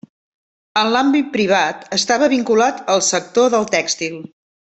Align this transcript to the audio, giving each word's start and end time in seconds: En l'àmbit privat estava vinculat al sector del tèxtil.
En 0.83 0.87
l'àmbit 0.95 1.27
privat 1.35 1.85
estava 1.99 2.31
vinculat 2.33 2.81
al 2.95 3.05
sector 3.09 3.55
del 3.57 3.69
tèxtil. 3.77 4.19